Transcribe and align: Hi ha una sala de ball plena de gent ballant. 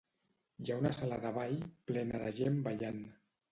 Hi 0.63 0.71
ha 0.71 0.77
una 0.83 0.91
sala 1.01 1.19
de 1.27 1.33
ball 1.37 1.53
plena 1.93 2.25
de 2.25 2.35
gent 2.41 2.61
ballant. 2.71 3.01